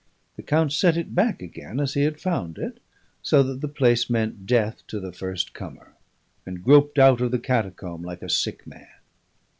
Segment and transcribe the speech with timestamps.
[0.35, 2.79] The count set it back again as he had found it,
[3.21, 5.93] so that the place meant death to the first comer,
[6.43, 8.87] and groped out of the catacomb like a sick man.